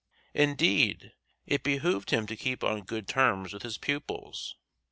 Indeed 0.33 1.13
it 1.45 1.61
behooved 1.61 2.09
him 2.09 2.25
to 2.25 2.35
keep 2.35 2.63
on 2.63 2.81
good 2.85 3.07
terms 3.07 3.53
with 3.53 3.61
his 3.61 3.77
pupils. 3.77 4.55